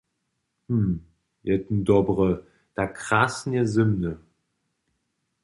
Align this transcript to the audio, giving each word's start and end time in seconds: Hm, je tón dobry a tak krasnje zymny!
Hm, 0.69 0.87
je 1.49 1.53
tón 1.65 1.79
dobry 1.87 2.27
a 2.35 2.39
tak 2.77 2.91
krasnje 3.05 3.61
zymny! 3.73 4.13